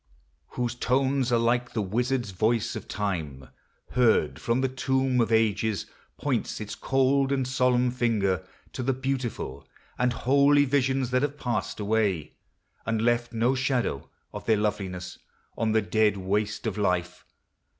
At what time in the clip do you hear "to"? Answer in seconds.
8.73-8.81